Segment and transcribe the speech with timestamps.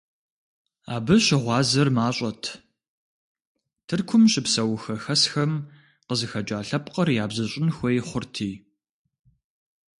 [0.95, 2.43] Абы щыгъуазэр мащӀэт,
[3.87, 5.51] Тыркум щыпсэу хэхэсхэм
[6.07, 8.51] къызыхэкӀа лъэпкъыр ябзыщӀын хуей хъурти.